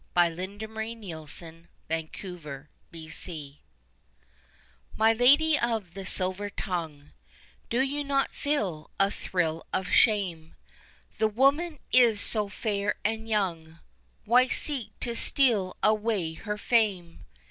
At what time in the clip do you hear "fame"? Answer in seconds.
16.57-17.19